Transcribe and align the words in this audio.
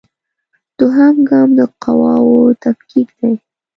دوهم 0.77 1.15
ګام 1.29 1.49
د 1.57 1.61
قواوو 1.83 2.39
تفکیک 2.63 3.09
دی. 3.19 3.33